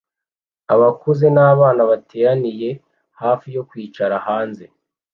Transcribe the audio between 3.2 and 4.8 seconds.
hafi yo kwicara hanze